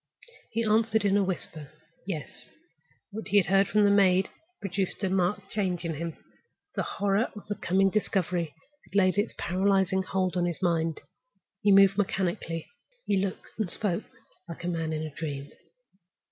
[0.49, 1.69] He answered in a whisper,
[2.07, 2.47] "Yes."
[3.11, 6.17] What he had heard from the maid had produced a marked change in him.
[6.73, 11.01] The horror of the coming discovery had laid its paralyzing hold on his mind.
[11.61, 12.65] He moved mechanically;
[13.05, 14.05] he looked and spoke
[14.49, 15.51] like a man in a dream.